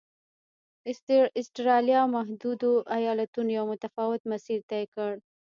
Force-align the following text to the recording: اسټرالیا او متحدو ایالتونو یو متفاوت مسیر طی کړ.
اسټرالیا 1.39 1.99
او 2.05 2.09
متحدو 2.15 2.71
ایالتونو 2.97 3.49
یو 3.57 3.63
متفاوت 3.71 4.21
مسیر 4.31 4.59
طی 4.69 4.83
کړ. 4.93 5.11